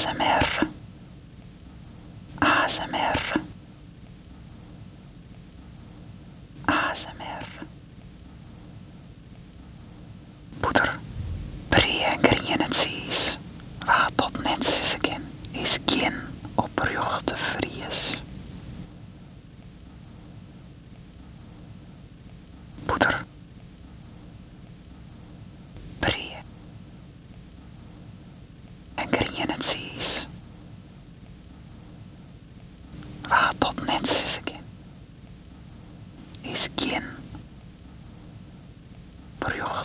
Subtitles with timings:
[0.00, 0.66] ASMR.
[2.40, 3.19] ASMR.
[29.40, 30.26] Grien het zies.
[33.28, 34.08] Waar tot net
[36.42, 37.04] is kin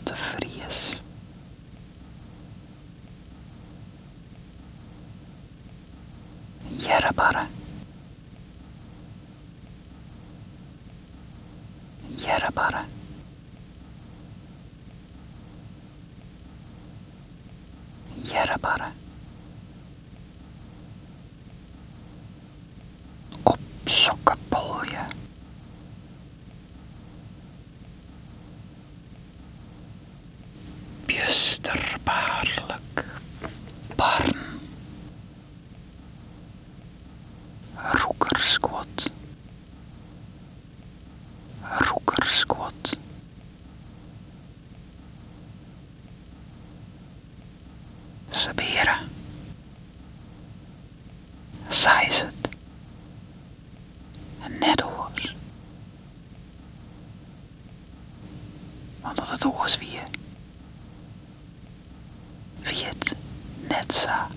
[0.03, 1.01] te vries.
[6.77, 7.47] Jerrebare.
[12.15, 12.94] Jerrebare.
[38.93, 39.13] Roekerskot.
[41.61, 42.97] Roekerskot.
[48.29, 48.99] Sabera.
[51.69, 52.33] Zij is het.
[54.59, 55.11] Net hoor.
[59.01, 59.99] Want dat het oors wie
[62.61, 63.15] wie het
[63.67, 64.27] net za.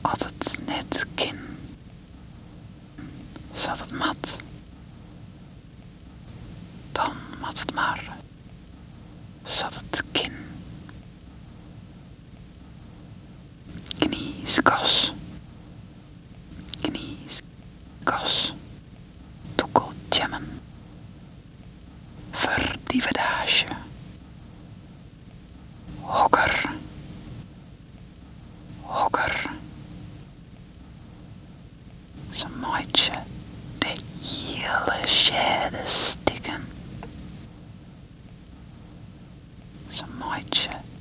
[0.00, 1.38] Als het net kin.
[3.54, 4.36] Zat het mat.
[6.92, 8.16] Dan mat het maar.
[9.44, 10.32] Zat het kin.
[13.98, 15.12] Knies kas.
[40.38, 40.97] Deutsche.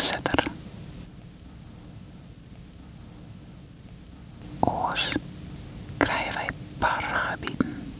[0.00, 0.44] De bekzetter.
[4.60, 5.12] Oors
[5.96, 7.92] krijgen wij pargebieden.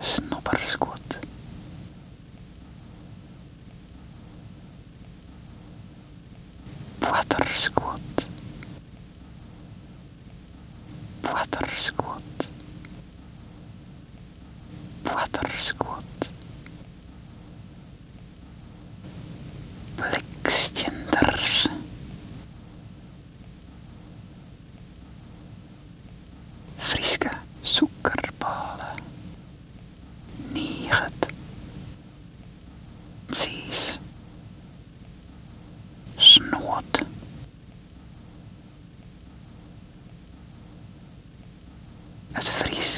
[0.00, 0.87] Snopperskot.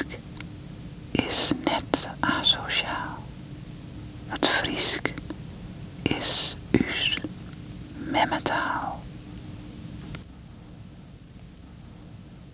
[0.00, 0.19] Friesk
[1.11, 3.19] is net asociaal.
[4.29, 5.12] Het Friesk
[6.02, 7.19] is us
[7.93, 9.02] memmetaal.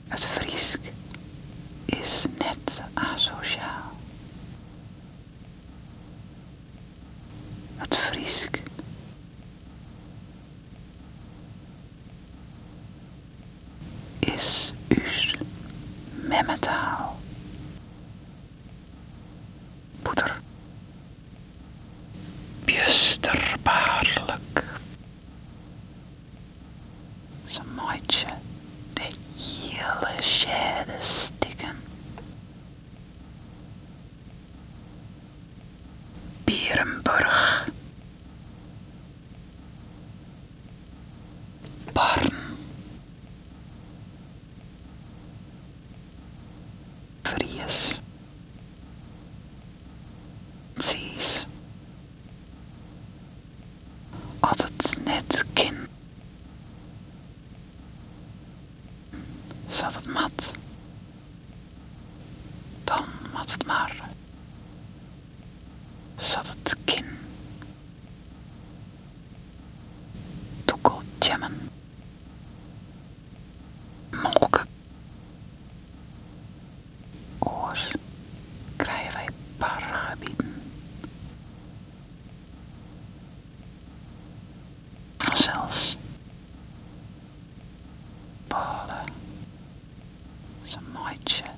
[0.08, 0.80] Het Friesk
[1.84, 3.92] is net asociaal.
[7.76, 8.60] Het Friesk
[14.18, 15.34] is us
[16.10, 17.16] memmetaal.
[37.06, 37.66] Bierenburg.
[41.92, 42.32] Barn.
[47.22, 48.00] Vries.
[50.74, 51.46] Ties.
[54.40, 55.44] Altijd net
[90.66, 91.55] some my chair.